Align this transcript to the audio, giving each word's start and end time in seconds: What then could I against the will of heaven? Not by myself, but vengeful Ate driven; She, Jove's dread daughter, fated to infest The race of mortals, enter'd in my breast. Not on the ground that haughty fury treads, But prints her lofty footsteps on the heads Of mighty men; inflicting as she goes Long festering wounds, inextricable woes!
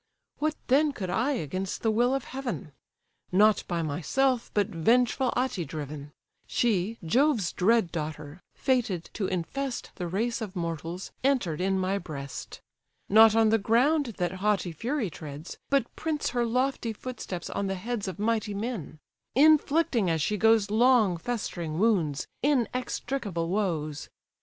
What 0.39 0.55
then 0.65 0.93
could 0.93 1.11
I 1.11 1.33
against 1.33 1.83
the 1.83 1.91
will 1.91 2.15
of 2.15 2.23
heaven? 2.23 2.71
Not 3.31 3.63
by 3.67 3.83
myself, 3.83 4.49
but 4.55 4.65
vengeful 4.69 5.31
Ate 5.37 5.67
driven; 5.67 6.11
She, 6.47 6.97
Jove's 7.05 7.51
dread 7.51 7.91
daughter, 7.91 8.41
fated 8.55 9.11
to 9.13 9.27
infest 9.27 9.91
The 9.97 10.07
race 10.07 10.41
of 10.41 10.55
mortals, 10.55 11.11
enter'd 11.23 11.61
in 11.61 11.77
my 11.77 11.99
breast. 11.99 12.61
Not 13.09 13.35
on 13.35 13.49
the 13.49 13.59
ground 13.59 14.15
that 14.17 14.31
haughty 14.41 14.71
fury 14.71 15.11
treads, 15.11 15.59
But 15.69 15.95
prints 15.95 16.29
her 16.31 16.47
lofty 16.47 16.93
footsteps 16.93 17.51
on 17.51 17.67
the 17.67 17.75
heads 17.75 18.07
Of 18.07 18.17
mighty 18.17 18.55
men; 18.55 18.97
inflicting 19.35 20.09
as 20.09 20.19
she 20.23 20.35
goes 20.35 20.71
Long 20.71 21.15
festering 21.15 21.77
wounds, 21.77 22.25
inextricable 22.41 23.49
woes! 23.49 24.09